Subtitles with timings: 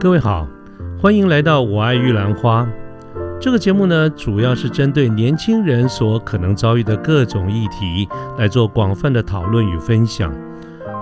[0.00, 0.48] 各位好，
[0.98, 2.62] 欢迎来到《我爱玉兰花》
[3.38, 8.08] 这个节目呢，主要是针对年轻人所可能遭遇的各种议题
[8.38, 10.34] 来做广泛的讨论与分享。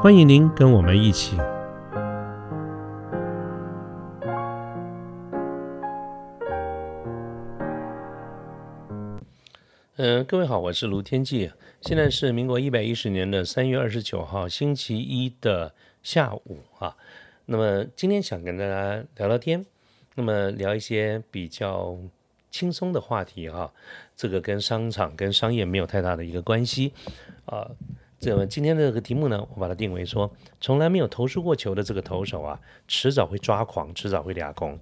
[0.03, 1.37] 欢迎您跟我们一起。
[9.95, 11.53] 嗯，各位好，我是卢天记，
[11.83, 16.97] 现在是民国一百一十年的三月二十九号星期一的下午啊。
[17.51, 19.65] 那么今天想跟大家聊聊天，
[20.17, 21.97] 那么聊一些比较
[22.51, 23.73] 轻松的话题哈。
[24.15, 26.93] 这个跟商场跟商业没有太大的一个关系
[27.47, 27.71] 啊。
[28.21, 30.31] 这么今天的这个题目呢，我把它定为说，
[30.61, 34.79] 从来没有投出过球的这个投手啊，迟早会抓狂，迟早会俩空。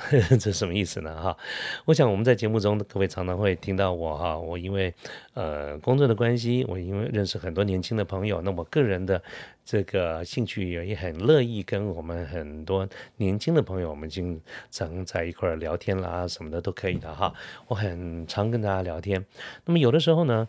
[0.40, 1.20] 这什么意思呢？
[1.20, 1.36] 哈，
[1.84, 4.92] 我想我们在节目中各位常常会听到我哈，我因为
[5.34, 9.22] 呃工作的关系，我因为认识很多年轻的朋友，那我个人的
[9.64, 17.32] 这个兴趣也也很乐意跟我们很多年轻的朋友，我们经常在一块儿聊天啦什么的都可以的哈。
[17.68, 19.24] 我很常跟大家聊天，
[19.66, 20.48] 那么有的时候呢。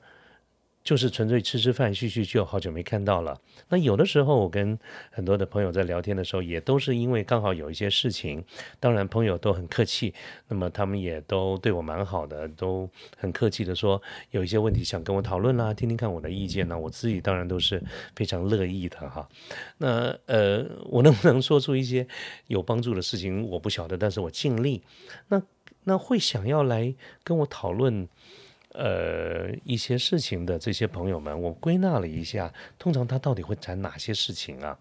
[0.83, 3.39] 就是纯粹吃吃饭叙叙旧，好久没看到了。
[3.69, 4.77] 那有的时候我跟
[5.11, 8.43] 很多的朋友在聊天的时候，也都是因为刚好有一些事情。
[8.79, 10.13] 当然朋友都很客气，
[10.47, 16.77] 那么他们也都对我蛮好的，都很客气的说有一些问题想跟我讨论啦，听听看我的意见呢。
[16.77, 17.81] 我自己当然都是
[18.15, 19.29] 非常乐意的哈。
[19.77, 22.07] 那呃，我能不能说出一些
[22.47, 24.81] 有帮助的事情，我不晓得，但是我尽力。
[25.27, 25.41] 那
[25.83, 26.93] 那会想要来
[27.23, 28.09] 跟我讨论。
[28.73, 34.77] 呃，一些事情的这些朋友们，我归纳了一下，通常他到底会谈哪些事情啊？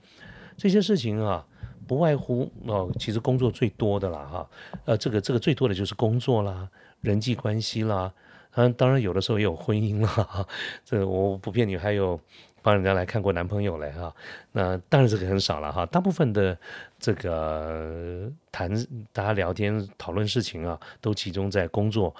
[0.56, 1.44] 这些事情啊，
[1.88, 4.50] 不外乎哦，其实工作最多的啦，哈，
[4.84, 6.68] 呃，这个这个最多的就是工作啦，
[7.00, 8.12] 人际关系啦，
[8.52, 10.46] 嗯，当然有的时候也有婚姻啦，
[10.84, 12.20] 这我不骗你，还有
[12.62, 14.14] 帮人家来看过男朋友嘞，哈，
[14.52, 16.56] 那当然这个很少了哈，大部分的
[16.98, 18.70] 这个谈
[19.12, 22.14] 大家聊天讨论事情啊，都集中在工作，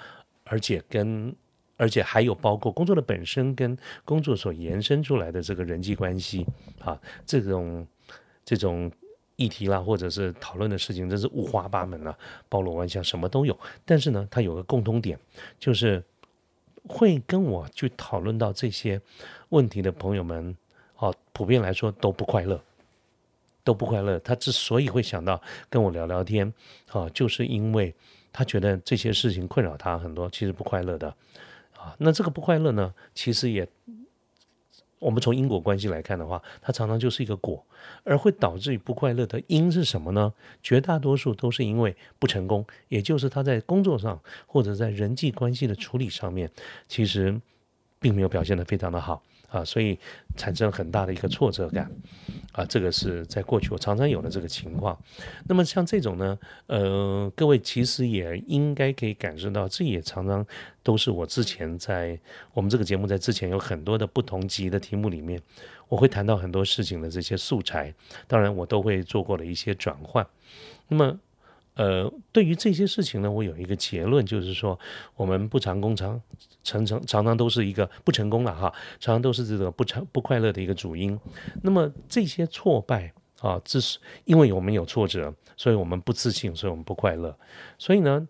[0.45, 1.33] 而且跟
[1.81, 3.75] 而且还有包括工作的本身跟
[4.05, 6.45] 工作所延伸出来的这个人际关系
[6.79, 7.87] 啊，这种
[8.45, 8.91] 这种
[9.35, 12.15] 议题啦，或者是讨论的事情，真是五花八门啊，
[12.47, 13.59] 包罗万象，什么都有。
[13.83, 15.17] 但是呢，它有个共通点，
[15.57, 16.03] 就是
[16.87, 19.01] 会跟我去讨论到这些
[19.49, 20.55] 问题的朋友们，
[20.97, 22.61] 哦，普遍来说都不快乐，
[23.63, 24.19] 都不快乐。
[24.19, 26.53] 他之所以会想到跟我聊聊天，
[26.91, 27.91] 啊，就是因为
[28.31, 31.11] 他觉得这些事情困扰他很多，其实不快乐的。
[31.81, 32.93] 啊，那这个不快乐呢？
[33.15, 33.67] 其实也，
[34.99, 37.65] 我们从因果关系来看的话，它常常就是一个果，
[38.03, 40.31] 而会导致于不快乐的因是什么呢？
[40.61, 46.51] 绝大多数都是因为不成功，也就是他在工作上或者在人际关系的处理上面，
[46.87, 47.41] 其实
[47.99, 49.23] 并没有表现得非常的好。
[49.51, 49.99] 啊，所以
[50.37, 51.91] 产生很大的一个挫折感，
[52.53, 54.97] 啊，这个是在过去我常常有的这个情况。
[55.45, 60.45] 那么像这种呢，呃，各位其实也应该可以感受到，这也常常
[60.81, 62.17] 都是我之前在
[62.53, 65.37] 我们这个节目在之前有很多的不同级的题目里面，
[65.89, 67.93] 我会谈到很多事情的这些素材，
[68.27, 70.25] 当然我都会做过的一些转换。
[70.87, 71.19] 那么。
[71.75, 74.77] 呃，对于这些事情呢，我有一个结论，就是说，
[75.15, 76.21] 我们不成功常
[76.63, 81.17] 常常常常都是一个不成功了哈，常常都是这个不成不快乐的一个主因。
[81.63, 87.35] 那么这些挫败啊，这是因为我们有挫折，所以我们不自信，所以我们不快乐。
[87.77, 88.27] 所以呢，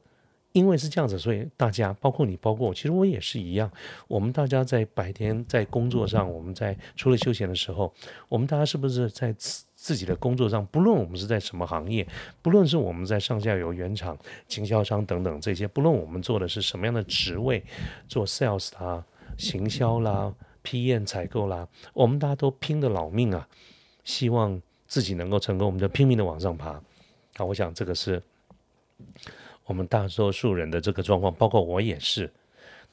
[0.51, 3.69] 因为是这样子，所以大家，包括你，包括我，其实我也是一样。
[4.07, 7.91] 我们大家在白天在工作上，我们在除了休闲的时候，
[8.29, 9.35] 我们大家是不是在？
[9.81, 12.07] 自己的工作上，不论我们是在什么行业，
[12.43, 14.15] 不论是我们在上下游原厂、
[14.47, 17.63] 经销商等等这些，不论我们做的是什么样的职位，
[18.07, 19.03] 做 sales 啦、
[19.39, 20.31] 行销啦、
[20.61, 23.47] 批验采购啦，我们大家都拼的老命啊，
[24.03, 26.79] 希望自己能够成功，我们就拼命的往上爬。
[27.37, 28.21] 啊，我想这个是
[29.65, 32.31] 我们大多数人的这个状况，包括我也是。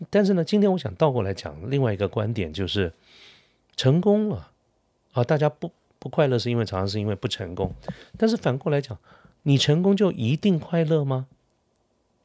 [0.09, 2.91] 但是呢，今天我想倒过来讲另外一个观点，就是
[3.77, 4.51] 成功了
[5.13, 5.71] 啊，大家不。
[5.99, 7.75] 不快乐是因为常常是因为不成功，
[8.17, 8.97] 但是反过来讲，
[9.43, 11.27] 你成功就一定快乐吗？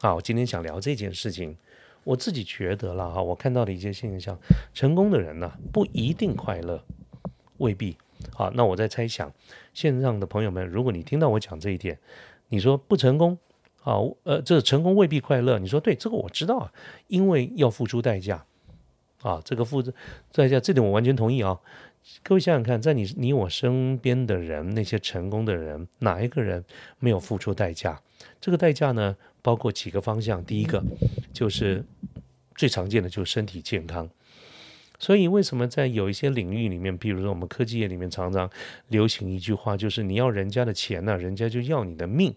[0.01, 1.57] 啊，我今天想聊这件事情，
[2.03, 4.37] 我自己觉得了哈，我看到的一些现象，
[4.73, 6.83] 成功的人呢不一定快乐，
[7.57, 7.97] 未必。
[8.31, 9.33] 好，那我在猜想，
[9.73, 11.97] 线上的朋友们，如果你听到我讲这一点，
[12.49, 13.37] 你说不成功，
[13.83, 16.71] 啊，呃，这成功未必快乐，你说对，这个我知道啊，
[17.07, 18.45] 因为要付出代价，
[19.21, 19.91] 啊，这个付出
[20.31, 21.59] 代价，这点我完全同意啊。
[22.21, 26.63] 各位想想看，在你你我身边的人，那些成功的人，哪一个人
[26.99, 28.01] 没有付出代价？
[28.41, 30.43] 这个代价呢，包括几个方向。
[30.43, 30.83] 第一个
[31.31, 31.83] 就是
[32.55, 34.09] 最常见的，就是身体健康。
[34.99, 38.49] 所以为什么在有一些领域里面，比如说我们科技业里面，常常
[38.89, 42.33] 流行一句话，就是你要人家的钱呢，人家就要你的命。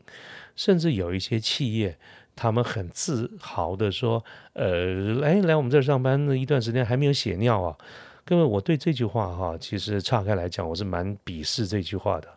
[0.55, 1.99] 甚至有一些企业，
[2.35, 4.25] 他们很自豪的说
[4.55, 7.77] ：“呃，来来我们这儿上班的一段时间还没有血尿啊。”
[8.27, 12.29] 各位，我对这句话哈，其实岔开来讲，我是蛮鄙视这句话的。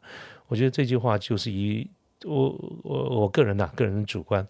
[0.47, 1.85] 我觉得这句话就是一
[2.23, 2.49] 我
[2.83, 4.47] 我我个人呐，个人主观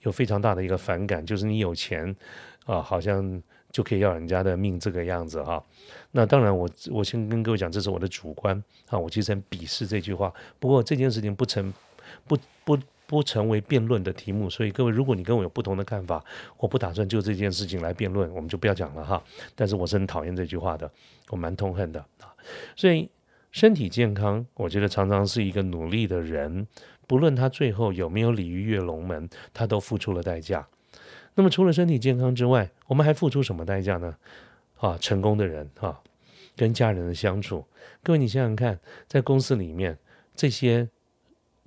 [0.00, 2.16] 有非常大的一个反感，就是你有钱
[2.66, 3.40] 啊，好像。
[3.70, 5.62] 就可以要人家的命这个样子哈，
[6.12, 8.56] 那当然我我先跟各位讲，这是我的主观
[8.88, 10.32] 啊，我其实很鄙视这句话。
[10.58, 11.70] 不过这件事情不成
[12.26, 12.78] 不不
[13.08, 16.22] 不成为辩论的题目，所以各位如果你跟我有不同的看法，
[16.58, 19.24] 我不打算就这件事情来辩论，我们就不要讲了哈。
[19.54, 20.88] 但是我是很讨厌这句话的，
[21.30, 22.28] 我蛮痛恨的啊。
[22.76, 23.08] 所以
[23.50, 26.66] 身体健康，我觉得常常是一个努力的人，
[27.06, 30.68] 不论他最后有没有鲤鱼跃龙门，他都付出了代价。
[31.34, 34.14] 那么除了身体健康之外，我们还付出什么代价呢？
[34.76, 35.98] 啊，成功的人啊，
[36.54, 37.64] 跟家人的相处。
[38.02, 39.96] 各位，你想想看，在公司里面
[40.36, 40.86] 这些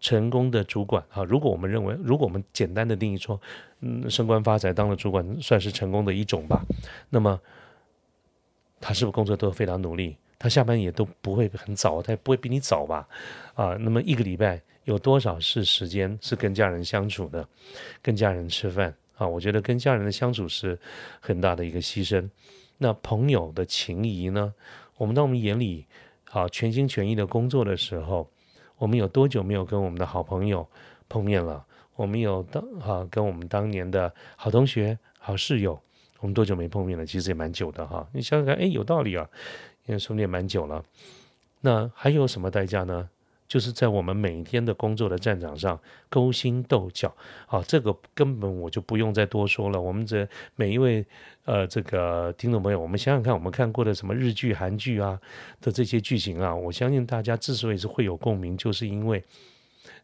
[0.02, 3.40] 成功的主管啊，如果我们认为，如果我们简单的定义说，
[3.80, 6.66] 嗯，升官发财当了主管算是成功的一种吧，
[7.10, 7.40] 那么
[8.82, 10.18] 他是不是工作都非常努力？
[10.40, 13.08] 他下班也都不会很早，他也不会比你早吧？
[13.54, 17.48] 啊，那么一个礼拜有多少是时间是跟家人相处的，
[18.02, 18.94] 跟家人吃饭？
[19.18, 20.78] 啊，我觉得跟家人的相处是
[21.20, 22.28] 很大的一个牺牲。
[22.80, 24.52] 那朋友的情谊呢？
[24.98, 25.86] 我们在我们眼里，
[26.32, 28.28] 啊，全心全意的工作的时候，
[28.82, 30.68] 我们有多久没有跟我们的好朋友
[31.08, 31.64] 碰面了？
[31.96, 35.80] 我们有当啊，跟我们当年的好同学、好室友，
[36.20, 37.06] 我们多久没碰面了？
[37.06, 38.08] 其实也蛮久的哈。
[38.12, 39.30] 你想想看，哎，有道理啊，
[39.86, 40.84] 因为说也蛮久了。
[41.60, 43.08] 那还有什么代价呢？
[43.52, 45.78] 就是在我们每一天的工作的战场上
[46.08, 47.14] 勾心斗角，
[47.48, 49.82] 啊，这个根本我就不用再多说了。
[49.82, 50.26] 我们这
[50.56, 51.06] 每一位
[51.44, 55.20] 呃这个听众朋友，我们想想看，我们看过的什么日剧、韩剧啊
[55.60, 59.22] 的这些剧情啊，我相信大家之所以是会有共鸣，就是因为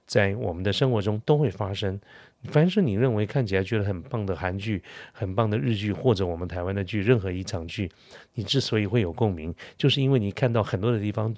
[0.05, 1.97] 在我们的生活中都会发生。
[2.45, 4.81] 凡是你认为看起来觉得很棒的韩剧、
[5.11, 7.91] 很棒的日剧，或者我们台湾的剧，任何一场剧，
[8.33, 11.35] 你之所以会有共鸣，就是因为你看到很多的地方。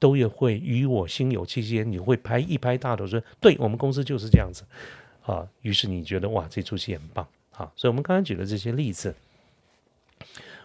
[0.00, 4.64] 都也会与我心有戚戚，你会拍一拍大头说：“对我们公司就是这样子。”
[5.20, 7.70] 啊，于是你觉得哇，这出戏很棒啊！
[7.76, 9.14] 所以，我们刚刚举的这些例子，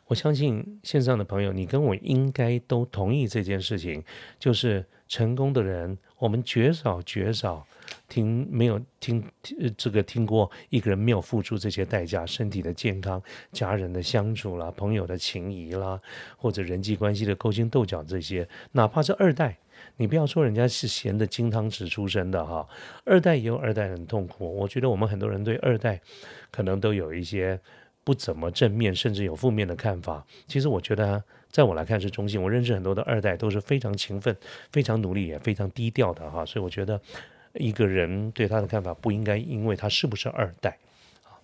[0.08, 4.02] 我相信线上的朋友，你跟我应该都同意这件事情，
[4.40, 7.68] 就是成功的人，我们绝少绝少。
[8.08, 9.24] 听没有听
[9.76, 13.22] 这个听过一个人没有付出这些代价，身体的健康、
[13.52, 16.00] 家人的相处啦、朋友的情谊啦，
[16.38, 19.58] 或者人际关系的勾心斗角这些，哪怕是二代，
[19.98, 22.68] 你不要说人家是咸的金汤匙出身的哈，
[23.06, 24.56] 二代也有二代很痛苦。
[24.56, 26.00] 我觉得我们很多人对二代
[26.52, 27.60] 可能都有一些
[28.04, 30.24] 不怎么正面，甚至有负面的看法。
[30.48, 32.42] 其实我觉得，在我来看是中性。
[32.42, 34.36] 我认识很多的二代都是非常勤奋、
[34.72, 37.02] 非常努力，也非常低调的哈，所以我觉得。
[37.58, 40.78] 一个人对他的看法不应该因为他是不是二代
[41.24, 41.40] 啊。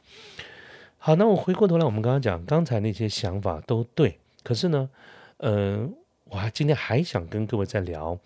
[0.98, 4.90] 好，那我回过头来，我们刚刚讲刚才那些想法都对，可是呢，
[5.38, 5.94] 嗯，
[6.26, 8.20] 我还今天还想跟各位再聊，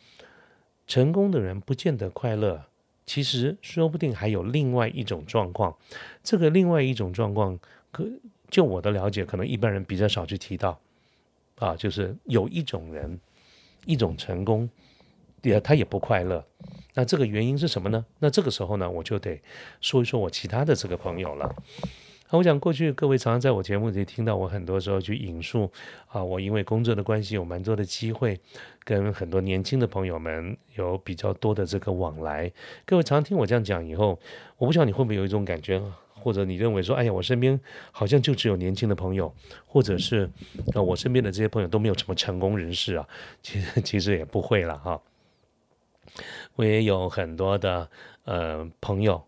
[0.88, 2.66] 成功的人不见得快乐，
[3.06, 5.76] 其实说不定还有另外一种状况。
[6.24, 7.58] 这个另外一种状况，
[7.92, 8.06] 可
[8.50, 10.80] 就我的了解，可能一般人比较少去提到
[11.58, 13.20] 啊，就是有一种人，
[13.86, 14.70] 一种成功，
[15.50, 16.44] 也他也不快乐。
[16.94, 18.06] 那这个原因是什么呢？
[18.20, 19.42] 那这个时候呢，我就得
[19.82, 21.56] 说一说我其他的这个朋友了。
[22.32, 25.72] 我想过去各位常常在我节目里听到我很多时候去引述
[26.08, 28.38] 啊，我因为工作的关系有蛮多的机会
[28.84, 32.52] 跟很多年轻的朋友们有比较多的这个往来。
[32.86, 34.20] 各位常常听我这样讲以后，
[34.58, 35.82] 我不知道你会不会有一种感觉，
[36.14, 37.58] 或者你认为说，哎呀，我身边
[37.92, 39.34] 好像就只有年轻的朋友，
[39.66, 40.30] 或者是
[40.74, 43.08] 啊，我身边的这些朋友都没有什么成功人士啊？
[43.42, 45.00] 其实其实也不会了哈。
[46.56, 47.90] 我也有很多的
[48.24, 49.22] 呃朋友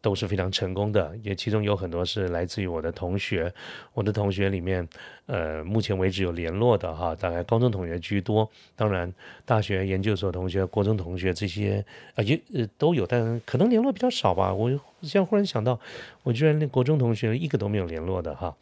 [0.00, 3.52] 都是非常成功的，也其中有很多是来自于我的同学。
[3.92, 4.88] 我的同学里面，
[5.26, 8.48] 呃，目前为止有联络的哈，大概高中同学居多。
[8.74, 9.12] 当然，
[9.44, 11.84] 大学研究所同学、国中同学这些
[12.14, 14.54] 啊也呃都有，但可能联络比较少吧。
[14.54, 14.70] 我
[15.02, 15.78] 现在忽然想到，
[16.22, 18.56] 我居然连国中同学一个都没有联络的哈。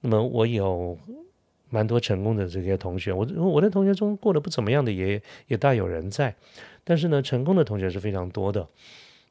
[0.00, 0.98] 那么我有
[1.72, 6.34] 蛮多成功的这些同学，我我的同学中过得不怎么样的也也大有人在。
[6.84, 8.68] 但是呢，成功的同学是非常多的。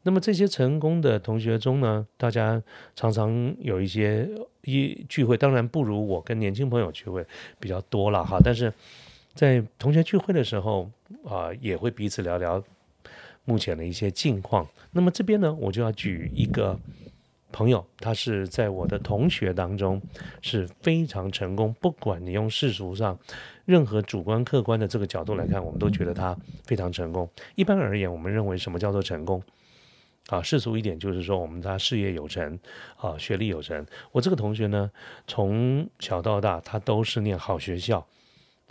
[0.01, 2.60] 那么这些成功的同学中呢，大家
[2.95, 4.27] 常常有一些
[4.63, 7.24] 一聚会，当然不如我跟年轻朋友聚会
[7.60, 8.39] 比较多了哈。
[8.43, 8.74] 但是
[9.36, 10.89] 在同学聚会的时候
[11.24, 12.63] 啊，也会彼此聊聊
[13.45, 14.67] 目前的一些近况。
[14.91, 16.79] 那么这边呢，我就要举一个
[17.51, 20.01] 朋友，他是在我的同学当中
[20.41, 21.74] 是非常成功。
[21.79, 23.17] 不管你用世俗上
[23.65, 27.29] 任何主观客观的这个角度来看，我们都觉得他非常成功。
[27.55, 29.41] 一般而言，我们认为什么叫做成功？
[30.27, 32.58] 啊，世俗一点就是说，我们他事业有成，
[32.96, 33.86] 啊，学历有成。
[34.12, 34.89] 我这个同学呢，
[35.27, 38.05] 从小到大他都是念好学校。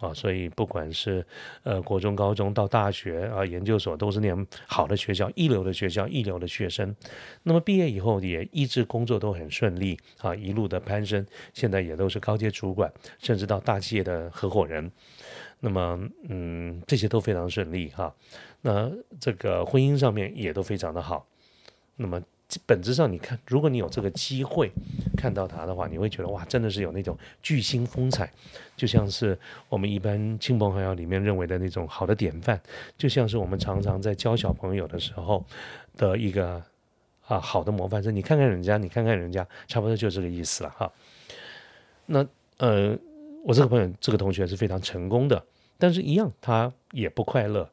[0.01, 1.25] 啊，所以不管是
[1.63, 6.97] 呃国中、高中到大学啊研究所，都是念好的学校、一流的学校、一流的学生。
[7.43, 14.91] 那么毕业以后也一直工作都很顺利啊，一路的攀升，现在也都是高阶主管，甚至到大企业的合伙人。
[15.61, 18.15] 那么嗯，这些都非常顺利哈。
[18.63, 18.91] 那
[19.21, 21.27] 这个婚姻上面也都非常的好。
[21.97, 22.21] 那么。
[22.67, 24.71] 本质上，你看，如果你有这个机会
[25.17, 28.31] 看到他的话，你会觉得哇，真的是有那种巨星风采，
[28.77, 29.39] 就像是
[29.69, 32.61] 我们一般亲朋好友里面认为的那种好的典范，
[32.97, 35.45] 就像是我们常常在教小朋友的时候
[35.97, 36.63] 的一个
[37.27, 38.15] 啊好的模范生。
[38.15, 40.91] 你看看人家，你看看人家，差不多就这个意思了哈。
[42.07, 42.27] 那
[42.59, 42.97] 呃，
[43.45, 45.45] 我这个朋友，这个同学是非常成功的，
[45.79, 47.71] 但是一样他也不快乐。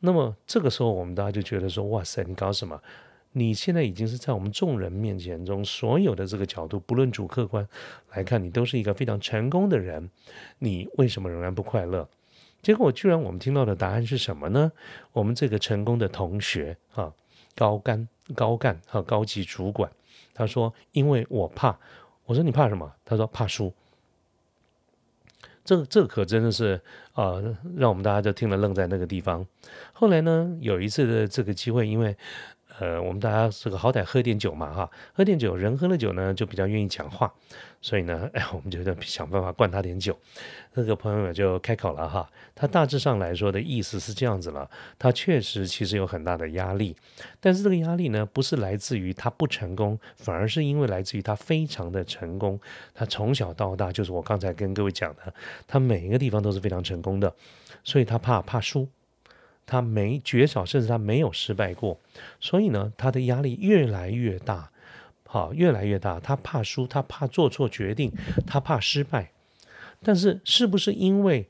[0.00, 2.80] 那么这个时候，我们大家就觉得说，哇塞，你搞什么？
[3.38, 7.68] 你现在已经是在我们众人面前中所有的这个角度，不论主客观
[8.14, 10.08] 来看，你都是一个非常成功的人。
[10.58, 12.08] 你为什么仍然不快乐？
[12.62, 14.72] 结果居然我们听到的答案是什么呢？
[15.12, 17.12] 我们这个成功的同学啊，
[17.54, 19.92] 高干高干和高级主管，
[20.32, 21.78] 他说：“因为我怕。”
[22.24, 23.70] 我说：“你怕什么？”他说：“怕输。”
[25.62, 26.80] 这这可真的是
[27.12, 27.34] 啊，
[27.76, 29.46] 让我们大家都听了愣在那个地方。
[29.92, 32.16] 后来呢，有一次的这个机会，因为。
[32.78, 37.32] 呃，我们大家这个好歹喝点酒嘛，哈，喝点酒，人喝了酒呢，就比较愿意讲话，
[37.80, 40.16] 所以呢，哎，我们就想办法灌他点酒。
[40.74, 44.68] 那个朋友就开口了哈，他大致上来说的意思是这样子了，
[44.98, 46.94] 他确实其实有很大的压力，
[47.40, 52.60] 但是这个压力呢，不是来自于他不成功，反而是因为来自于他非常的成功。
[52.94, 55.32] 他从小到大，就是我刚才跟各位讲的，
[55.66, 57.34] 他每一个地方都是非常成功的，
[57.82, 58.86] 所以他怕怕输。
[59.66, 61.98] 他没绝少，甚至他没有失败过，
[62.40, 64.70] 所以呢，他的压力越来越大，
[65.24, 66.20] 好，越来越大。
[66.20, 68.12] 他怕输，他怕做错决定，
[68.46, 69.32] 他怕失败。
[70.02, 71.48] 但是，是不是因为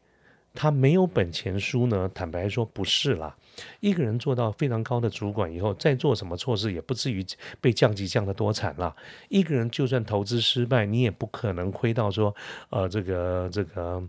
[0.55, 2.11] 他没有本钱输呢？
[2.15, 3.37] 坦白说，不是啦。
[3.81, 7.25] 一个人做到非常高的主管以后，再做什么错事，也不至于
[7.61, 8.95] 被降级降得多惨啦。
[9.29, 12.35] 一个人就算投资失败，你也不可能亏到说，
[12.71, 14.03] 呃，这个这个，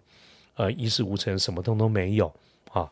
[0.55, 2.33] 呃，一事无成，什么通都没有
[2.71, 2.89] 啊。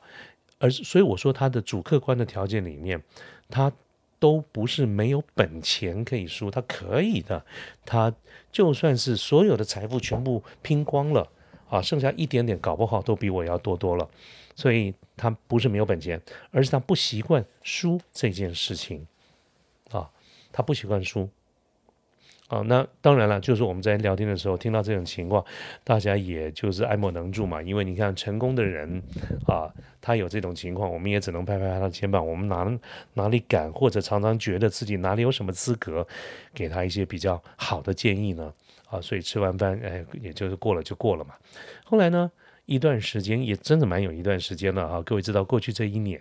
[0.60, 3.04] 而所以我说，他的主客观的条件里面，
[3.50, 3.72] 他
[4.20, 7.46] 都不是没有本钱可以输，他可以的。
[7.86, 8.14] 他
[8.52, 11.30] 就算是所有的财富全部拼光了
[11.70, 14.10] 啊，剩下一点点，搞不好都比我要多多了。
[14.56, 16.22] 所以他不是没有本钱，
[16.52, 19.06] 而是他不习惯输这件事情
[19.92, 20.10] 啊，
[20.54, 21.30] 他不习惯输。
[22.48, 25.44] 啊，那当然了，就是我们在聊天的时候听到这种情况，
[25.84, 27.60] 大家也就是爱莫能助嘛。
[27.62, 29.02] 因为你看成功的人
[29.48, 29.68] 啊，
[30.00, 32.26] 他有这种情况，我们也只能拍拍他的肩膀。
[32.26, 32.80] 我们哪
[33.16, 36.08] 哪里敢，或者常常觉得自己哪里有什么资格，
[36.54, 38.54] 给他一些比较好的建议呢？
[38.90, 41.34] 啊，所以吃完饭，哎，也就是过了就过了嘛。
[41.84, 42.32] 后来呢？
[42.66, 46.20] 一段时间也真的蛮有一段时间了哈，各位知道过去这一年，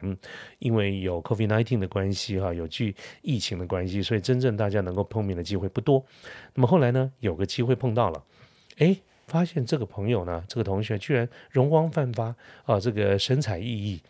[0.58, 6.04] 因为有 COVID-19 的关系哈，有剧疫情的关系，所以真正大家能够碰面的机会不多。
[6.54, 8.22] 那么后来呢，有个机会碰到了，
[8.78, 8.96] 哎，
[9.26, 12.34] 发现这个朋友呢，这个同学居然容光焕发
[12.64, 14.00] 啊，这个神采奕奕。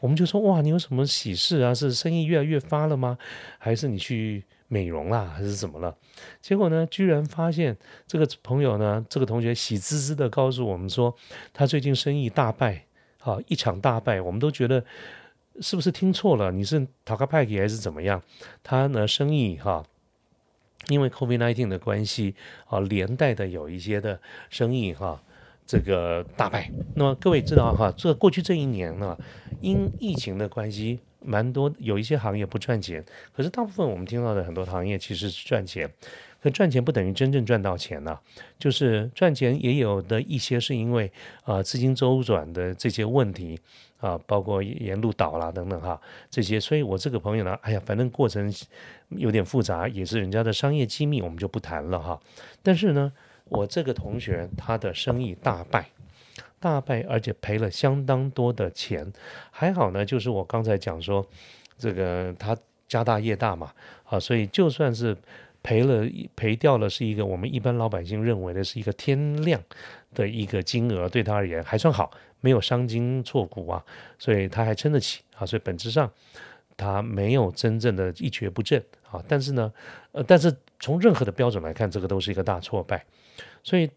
[0.00, 1.74] 我们就说哇，你有什么喜事啊？
[1.74, 3.18] 是生意越来越发了吗？
[3.58, 4.44] 还是你去？
[4.72, 5.96] 美容啦，还是怎么了？
[6.40, 11.12] 结果呢，居然发现这个朋友呢，这个同学喜滋滋的告诉我们说，
[11.52, 12.86] 他最近生意大败，
[13.18, 14.20] 啊，一场大败。
[14.20, 14.84] 我们都觉得
[15.60, 16.52] 是不是听错了？
[16.52, 18.22] 你是讨个派给还是怎么样？
[18.62, 19.84] 他呢，生意哈，
[20.86, 22.36] 因为 COVID-19 的关系
[22.68, 25.20] 啊，连带的有一些的生意哈，
[25.70, 26.68] 这个大败。
[26.96, 29.16] 那么各位知道哈，这过去这一年呢，
[29.60, 30.98] 因疫情的关系。
[31.22, 33.04] 蛮多有一些行业不赚钱，
[33.36, 35.86] 可是大部分我们听到的很多行业其实是赚钱，
[36.42, 38.18] 可赚钱不等于真正赚到钱呐，
[38.58, 41.12] 就是赚钱也有的一些是因为
[41.42, 43.60] 啊资金周转的这些问题
[43.98, 46.00] 啊，包括沿路倒啦等等哈
[46.30, 48.50] 这些，所以我这个朋友呢，哎呀，反正过程
[49.10, 52.18] 有点复杂，也是人家的商业机密，我们就不谈了哈。
[52.62, 53.12] 但是呢，
[53.50, 55.86] 我这个同学他的生意大败。
[56.62, 59.10] 大败，而且赔了相当多的钱，
[59.50, 61.26] 还好呢，就是我刚才讲说，
[61.78, 62.54] 这个他
[62.86, 63.72] 家大业大嘛，
[64.04, 65.16] 啊，所以就算是
[65.62, 69.58] 赔了赔掉了，是一个我们一般老百姓认为的是一个天量
[70.12, 72.10] 的一个金额，对他而言还算好，
[72.42, 73.82] 没有伤筋错骨啊，
[74.18, 76.12] 所以他还撑得起啊，所以本质上
[76.76, 79.24] 他没有真正的一蹶不振啊。
[79.26, 79.72] 但是呢，
[80.12, 83.02] 呃，但是从任何的标准来看，这个都是一个大挫败。
[83.62, 83.90] 所以，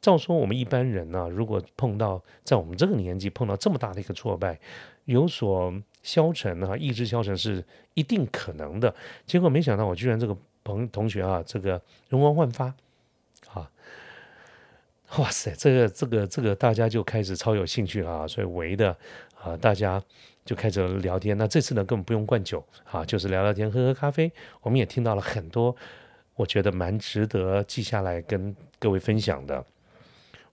[0.00, 4.58] 照说我们一般人呢，如果碰到在我们这个年纪碰到这么大的一个挫败，
[5.04, 7.64] 有所消沉啊，意志消沉是
[7.94, 8.94] 一定可能的。
[9.26, 12.74] 结果没想到，我居然这个朋同学啊，这个容光焕发
[13.52, 13.70] 啊。
[15.18, 18.28] 哇塞，这个这个这个，大家就开始超有兴趣了啊！
[18.28, 18.96] 所以围的
[19.42, 20.00] 啊，大家
[20.44, 21.36] 就开始聊天。
[21.36, 24.30] 那这次呢，根本不用灌酒啊，就是聊聊天，喝喝咖啡。
[24.60, 25.74] 我们也听到了很多，
[26.34, 29.64] 我觉得蛮值得记下来跟各位分享的。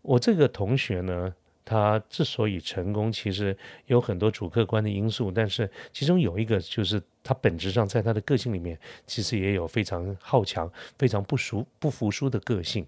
[0.02, 1.34] 我这个同学呢，
[1.66, 3.58] 他之所以成功，其实
[3.88, 12.86] 有很多主客观的因素，但是其中有一个就是他本质上在他的个性里面，其实也有非常好强、非常不熟不服输的个性。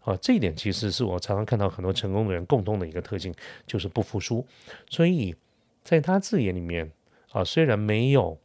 [0.00, 3.34] 啊，这一点其实是我常常看到很多成功的人共同的一个特性，
[3.66, 4.46] 就是不服输。
[4.88, 5.34] 所以
[5.82, 6.90] 在他字眼里面
[7.32, 8.38] 啊，虽然没有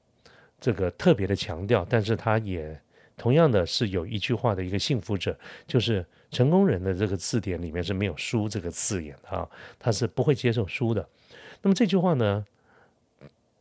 [0.60, 2.80] 这个特别的强调，但是他也
[3.18, 9.48] 同样的是有一句话的一个幸福者，就是成功人的这个字典里面是没有输这个字眼的啊，
[9.80, 11.08] 他是不会接受输的。
[11.62, 12.46] 那么这句话呢，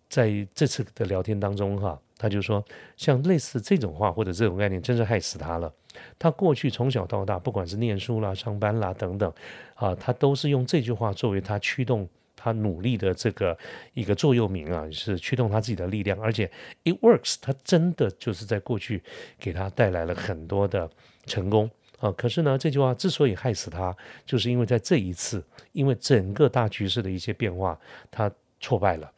[0.09, 2.01] 在这次的聊天当中哈。
[2.19, 2.65] 他就说，
[2.97, 5.75] 像类似这种话或者这种概念，真是害死他了。
[6.21, 9.33] 他过去从小到大，不管是念书啦、上班啦等等，
[9.75, 13.57] 啊，他都是用这句话作为他驱动他努力的这个
[13.95, 16.21] 一个座右铭啊，是驱动他自己的力量。
[16.21, 16.51] 而且
[16.85, 19.03] ，it works，他真的就是在过去
[19.39, 20.91] 给他带来了很多的
[21.27, 22.11] 成功啊。
[22.13, 23.97] 可是呢，这句话之所以害死他，
[24.27, 27.79] 就是因为在这一次，因为整个大局势的一些变化，
[28.11, 29.13] 他挫败了。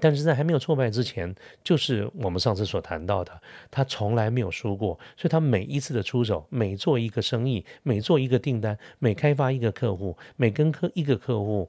[0.00, 3.40] 但是在还没有挫败之前，就是我们上次所谈到的，
[3.70, 11.68] 他从来没有输过，所以他每一次的出手，每做一个生意，每做一个订单，每开发一个客户，每跟客一个客户，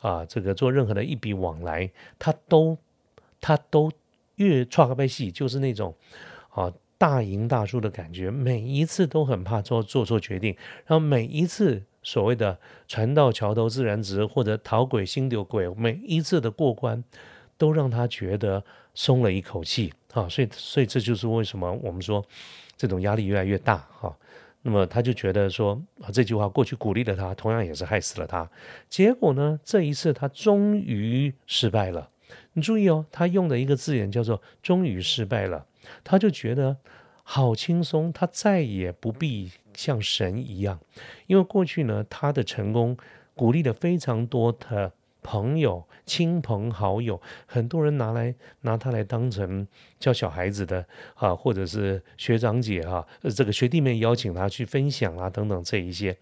[0.00, 2.76] 啊，这个做任何的一笔往来，他都
[3.40, 3.90] 他都
[4.36, 5.94] 越创个戏，就是那种
[6.50, 10.54] 啊大赢大输的感觉，每一次都很怕做做错决定，
[10.86, 17.02] 然后每一次所谓的船到桥头自然直，或者逃鬼心丢鬼，每一次的过关。
[17.60, 22.24] 都让他觉得松了一口气啊，所以所以这就是为什么我们说
[22.74, 24.16] 这种压力越来越大哈。
[24.62, 28.50] 那么他就觉得说啊这句话过去鼓励了他，同样也是害死了他。
[28.88, 32.08] 结果呢，这一次他终于失败了。
[32.54, 35.66] 你注意哦，他用的一个字眼叫做“终于失败了”，
[36.02, 36.78] 他就觉得
[37.22, 40.80] 好轻松，他再也不必像神一样，
[41.26, 42.96] 因为过去呢他的成功
[43.34, 44.92] 鼓励了非常多的。
[45.22, 49.66] 朋友、亲朋好友，很多人拿来拿他来当成
[49.98, 56.16] 教小孩子的啊，或者是学长姐哈，这个学弟妹邀请他去分享啊，等等这一些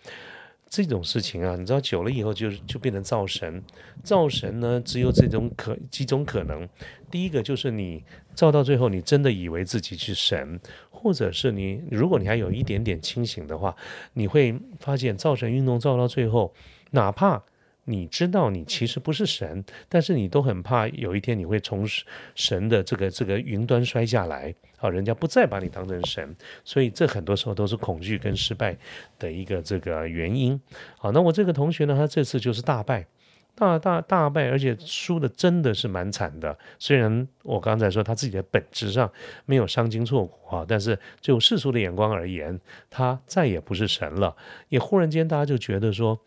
[0.68, 3.62] 这种事情啊，你知道久了以后就就变成造神。
[4.02, 6.68] 造神呢，只有这种可几种可能。
[7.11, 13.74] 第一个就是你造到最后，你真的以为自己是神，或者是你如果你还有一点点清醒的话，
[14.12, 16.52] 你会发现造神运动造到最后，
[16.90, 17.42] 哪怕。
[17.90, 21.87] 你知道你其实不是神，但是你都很怕有一天你会从
[22.35, 28.77] 神的这个这个云端摔下来啊，人家不再把你当成神，所以这很多时候都是恐惧跟失败
[29.18, 30.61] 的一个这个原因。
[30.98, 33.07] 好，那我这个同学呢，他这次就是大败，
[33.55, 36.59] 大大大败，而且输的真的是蛮惨的。
[36.79, 39.11] 虽然我刚才说他自己的本质上
[39.46, 44.37] 没有伤筋错骨啊，但是就世俗的眼光而言，他再也不是神了。
[44.68, 46.20] 也忽然间大家就觉得说。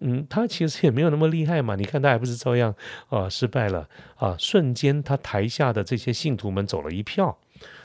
[0.00, 1.76] 嗯，他其实也没有那么厉害嘛。
[1.76, 2.74] 你看他还不是照样
[3.08, 4.36] 啊失败了啊？
[4.38, 7.38] 瞬间他台下的这些信徒们走了一票，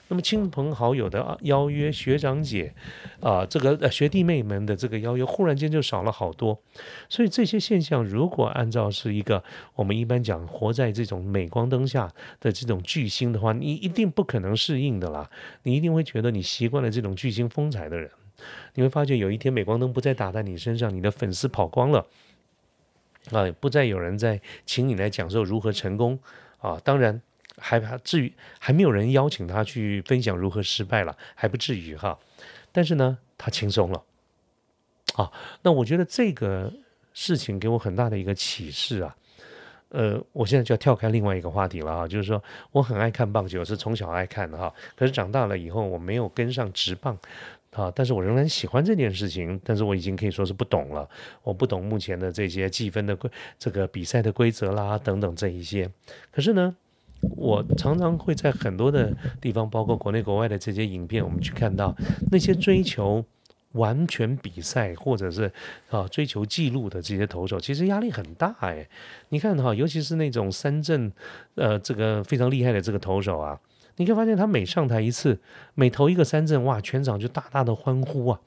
[0.08, 2.74] 那么亲朋好友的邀约、学长姐
[3.22, 6.60] 啊，这个呃学弟妹们的这个邀约，忽然间就少了好多。
[7.08, 9.44] 所以这些现象，如果按照是一个
[9.76, 15.30] 我们一般讲活在这种镁光灯下的这种巨星的话，你一定不可能适应的啦。
[15.64, 18.10] 你一定会觉得你习惯了这种巨星风采的人。
[18.76, 22.06] 你会发觉有一天镁光灯不再打在你身上，你的粉丝跑光了，
[23.32, 26.20] 啊，不再有人在请你来讲授如何成功
[26.60, 27.22] 啊，当然
[27.58, 32.18] 还至于还没有人邀请他去分享如何失败了，还不至于哈，
[32.72, 34.04] 但是呢，他轻松了，
[35.16, 35.32] 啊，
[35.64, 36.72] 那我觉得这个
[37.14, 39.16] 事情给我很大的一个启示啊，
[39.90, 47.18] 呃，我现在就要跳开另外一个话题了哈，就是说我很爱看棒球，是从小爱看的哈，可是长大了以后我没有跟上直棒。
[47.72, 47.92] 啊！
[47.96, 51.08] 但是我仍然喜欢这件事情，但是我已经可以说是不懂了。
[51.44, 55.90] 我不懂目前的这些计分的规，这个比赛的规则啦，等等这一些。
[56.32, 56.76] 可是呢，
[57.36, 61.96] 我常常会在很多的地方，包括国内国外的这些影片，我们去看到
[62.32, 63.24] 那些追求
[63.74, 65.52] 完全比赛或者是
[65.92, 68.88] 啊追求记录的这些投手，其实压力很大哎。
[69.30, 71.12] 你看哈，尤其是那种三振，
[71.54, 73.60] 呃，这个非常厉害的这个投手啊，
[74.00, 75.38] 你可以发现他每上台一次，
[75.76, 78.40] 每投一个三振，哇，全场就大大的欢呼啊，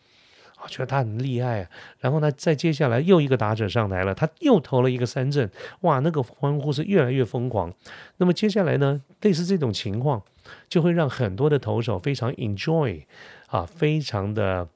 [0.56, 1.68] 啊，觉得他很厉害啊。
[2.00, 5.50] 然后呢，再接下来又一个打者上台了，他又投了一个三振，
[5.82, 7.70] 哇，那个欢呼是越来越疯狂。
[8.16, 10.22] 那么接下来呢，类似这种情况，
[10.70, 13.02] 就会让很多的投手非常 enjoy
[13.48, 14.66] 啊，非常的。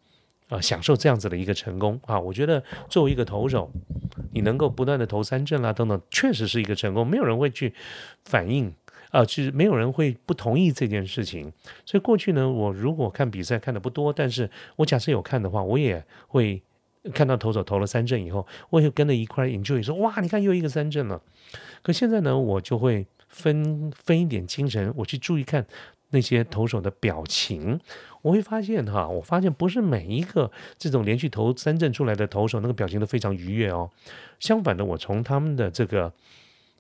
[0.49, 2.21] 啊，享受这样子的一个成功啊！
[2.21, 3.69] 我觉得作为一个投手，
[4.33, 7.05] 你能够不断的投三振啦等等，确实是一个成功。
[7.05, 7.75] 没有人会去
[8.25, 8.73] 反应
[9.17, 11.51] 啊，其实没有人会不同意这件事情。
[11.87, 16.63] 所以过去呢，我如果看比赛看的不多，但是我假设有看的话，我也会
[17.15, 21.23] 看到投手投了三振以后，我也跟着一块 enjoy 说哇，你看又一个三振了。
[21.83, 25.67] 可现在呢，我就会分分一点精神，我去注意看
[26.11, 27.81] 那些投手的表情。
[28.21, 33.89] 我会发现哈，我发现不是每一个这种连续投三振出来的投手，那个表情都非常愉悦哦。
[34.41, 36.13] 相反的，我从他们的这个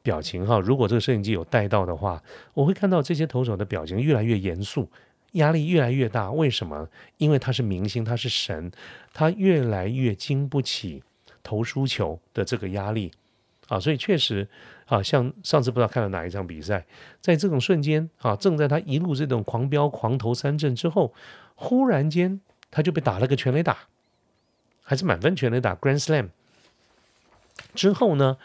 [0.07, 2.23] 表情哈，如果这个摄影机有带到的话，
[2.55, 4.88] 我会看到这些投手的表情越来越严肃，
[5.33, 6.31] 压力越来越大。
[6.31, 6.88] 为什么？
[7.19, 8.71] 因为他是明星，他是神，
[9.12, 11.03] 他越来越经不起
[11.42, 13.11] 投输球的这个压力
[13.66, 13.81] 啊。
[13.81, 14.47] 所以确实。
[14.87, 16.87] 啊，像上次不知道看了哪一场比赛，
[17.21, 21.12] 在这种瞬间啊，正在他一路这种狂飙狂投三振之后，
[21.57, 22.40] 忽然间
[22.71, 23.77] 他就被打了个全垒打，
[24.85, 26.29] 还是满分全垒打 Grand Slam。
[27.75, 28.38] 之后呢，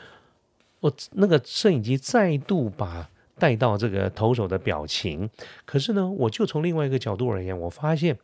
[0.81, 3.09] 我那个摄影机再度把。
[3.39, 5.27] 带到这个投手的表情，
[5.65, 8.15] 可是呢，我就从另外一个角度而言，我发现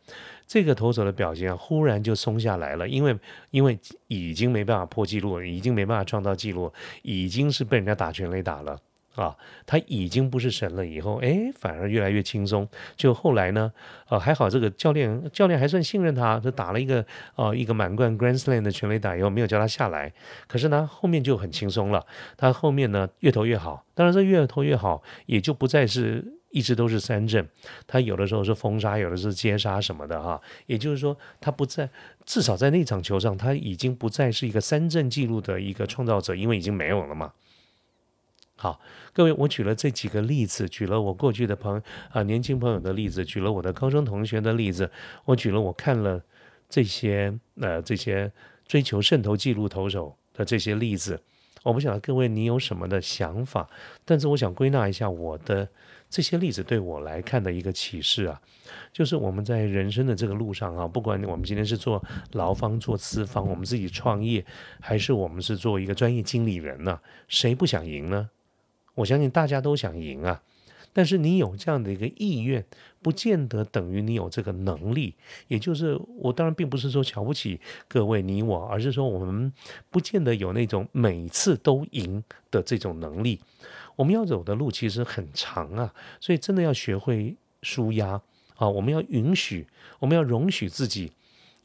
[0.46, 3.18] 这个投手的表情啊，忽然就松下来了，因为
[3.50, 8.78] 因为已经没办法破纪录了，已经没办法创造纪录，已经是被人家打全垒打了。
[9.20, 12.68] 啊，他已经不是神了，以后哎，反而越来越轻松。
[12.96, 13.72] 就后来呢，
[14.08, 17.04] 呃，还好这个教练教练还算信任他，就打了一个
[17.34, 20.12] 呃一个满贯 Grand Slam 的全垒打以后，没有叫他下来。
[20.46, 22.06] 可是呢，后面就很轻松了。
[22.36, 27.46] 他后面呢越投越好，当然这越投越好，也就不再是一直都是三振，
[27.86, 30.40] 他有的时候是封杀，有的是接杀什么的哈。
[30.66, 31.88] 也就是说，他不在，
[32.24, 37.32] 至少在那场球上，他已经不再是一个三振记录的一个创造者，因为已经没有了嘛。
[38.60, 38.80] 好，
[39.12, 44.90] 各位，我举了这几个例子，举了我过去的朋啊年轻朋友的例子，举了我的高中同学的例子，
[45.26, 46.20] 我举了我看了
[46.68, 48.32] 这些呃这些
[48.66, 51.22] 追求渗透记录投手的这些例子，
[51.62, 53.70] 我不晓得各位你有什么的想法，
[54.04, 55.68] 但是我想归纳一下我的
[56.10, 58.42] 这些例子对我来看的一个启示啊，
[58.92, 64.44] 就是我们在人生的这个路上啊，不管我们今天是做劳方做资方，我们自己创业，
[64.80, 68.28] 还是我们是做一个专业经理人呢，谁不想赢呢？
[68.98, 70.42] 我相信大家都想赢啊，
[70.92, 72.64] 但是你有这样的一个意愿，
[73.00, 75.14] 不见得等于你有这个能力。
[75.46, 79.52] 也就是我当然并不是说瞧不起各位你我，而是说我们
[79.88, 83.40] 不见得有那种每次都赢的这种能力。
[83.94, 88.20] 我们要走的路其实很长啊，所以真的要学会舒压
[88.56, 88.68] 啊。
[88.68, 89.64] 我们要允许，
[90.00, 91.12] 我们要容许自己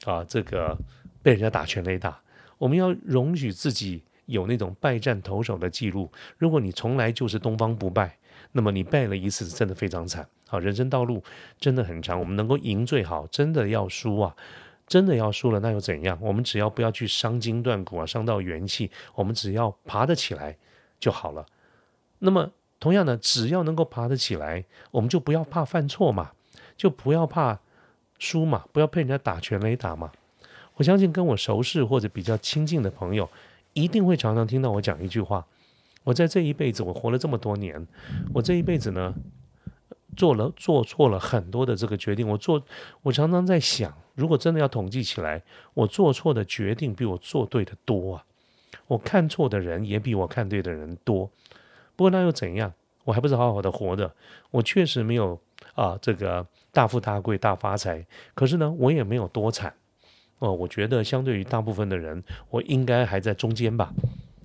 [0.05, 0.77] 啊，这个
[1.23, 2.21] 被人家打全垒打，
[2.59, 4.03] 我们要容许自己。
[4.25, 8.17] 有那种败战投手的记录，如果你从来就是东方不败，
[8.51, 10.27] 那么你败了一次，真的非常惨。
[10.47, 11.23] 好，人生道路
[11.59, 14.35] 真的很长，我们能够赢最好，真的要输啊，
[14.85, 16.17] 真的要输了，那又怎样？
[16.21, 20.55] 我们只要不要去伤筋断骨啊，伤到元气，我们只要爬得起来
[20.99, 21.45] 就好了。
[22.19, 26.31] 那么同样的，只要能够爬得起来，我们就不要怕犯错嘛，
[26.77, 27.59] 就不要怕
[28.19, 30.11] 输嘛，不要被人家打全垒打嘛。
[30.75, 33.29] 我相信跟我熟识或者比较亲近的朋友。
[33.73, 35.45] 一定会常常听到我讲一句话：
[36.03, 37.87] 我在这一辈子，我活了这么多年，
[38.33, 39.13] 我这一辈子呢，
[40.15, 42.27] 做了做错了很多的这个决定。
[42.27, 42.63] 我做，
[43.01, 45.41] 我常常在想，如果真的要统计起来，
[45.73, 48.25] 我做错的决定比我做对的多啊！
[48.87, 51.29] 我看错的人也比我看对的人多。
[51.95, 52.73] 不过那又怎样？
[53.05, 54.13] 我还不是好好的活着。
[54.51, 55.39] 我确实没有
[55.75, 59.73] 啊，这个大富大贵大发财，可是呢，我也没有多惨。
[60.43, 63.93] 哦，我觉得相对于大部分的人，我应该还在中间吧。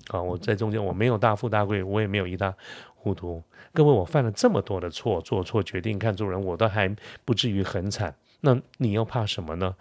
[0.07, 2.55] 啊，我在中间，我没有大富大贵，我也没有一塌
[2.95, 3.43] 糊涂。
[3.73, 8.15] 各位，我犯了这么多的错，做错决定，看错人，我都还不至于很惨。
[8.39, 9.75] 那你又怕什么呢？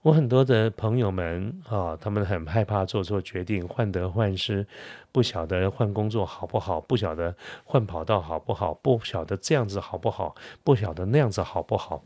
[0.00, 4.66] 我很多的朋友们啊，他们很害怕做错决定，患得患失，
[5.12, 12.02] 不晓得换工作好不好，不晓得换跑道好不好，不晓得这样子好不好，不晓得那样子好不好。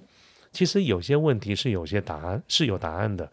[0.59, 3.31] 其实有些问题是有些答案是有答案的，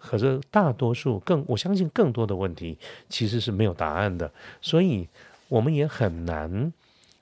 [0.00, 2.78] 可是大多数更我相信更多的问题
[3.10, 5.06] 其实是没有答案的，所以
[5.48, 6.72] 我们也很难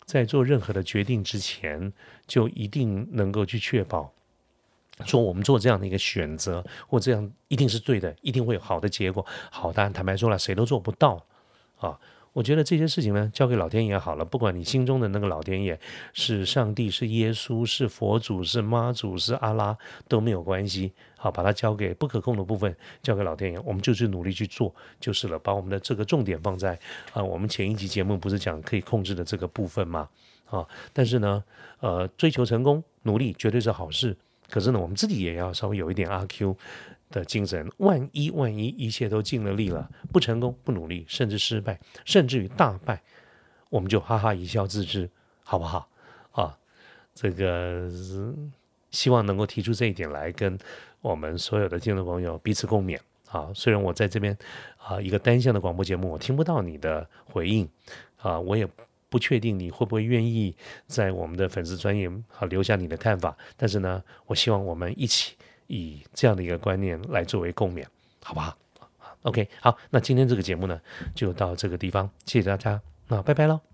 [0.05, 1.92] 在做任何的决定之前
[2.24, 4.12] 就一定能够去确保
[5.05, 9.26] 说我们做这样的一个选择，或这样一定是对的，一定会有好的结果。
[9.50, 11.26] 好，但坦白说了，谁都做不到
[11.81, 11.98] 啊。
[12.32, 14.24] 我觉得这些事情呢，交给老天爷好了。
[14.24, 15.78] 不管你心中的那个老天爷
[16.14, 19.76] 是上帝、是耶稣、是佛祖、是妈祖、是阿拉
[20.08, 20.92] 都没有关系。
[21.16, 25.38] 好，把它交给不可控的部分，交给老天爷，我们就去努力去做就是了。
[25.38, 26.78] 把我们的这个重点放在
[27.12, 30.08] 啊，我们前一集节目不是讲可以控制的这个部分吗？
[30.46, 31.44] 啊，但是呢，
[31.80, 34.16] 呃，追求成功，努力绝对是好事。
[34.50, 36.56] 可是呢，我们自己也要稍微有一点阿 Q
[37.12, 37.70] 的精神。
[37.77, 43.01] 万一万一一切都尽了力了，不成功、不努力，甚至失败，甚至于大败，
[43.68, 45.09] 我们就哈哈一笑自知，
[45.44, 45.88] 好不好？
[46.33, 46.59] 啊，
[47.14, 47.88] 这个
[48.90, 50.59] 希望能够提出这一点来，跟
[51.01, 52.98] 我们所有的听众朋友彼此共勉
[53.29, 53.53] 啊。
[53.55, 54.37] 虽然我在这边
[54.79, 57.68] 啊一个单向的广播节目，我听不到你的回应
[58.16, 58.68] 啊，我也。
[59.12, 65.37] 不确定你会不会愿意在我们的粉丝专业啊留下你的看法，但是呢，我希望我们一起
[65.72, 67.82] 以这样的一个观念来作为共勉，
[68.22, 68.54] 好不好
[69.22, 70.78] ？OK，好，那今天这个节目呢
[71.14, 73.71] 就到这个地方，谢谢大家，那拜拜喽。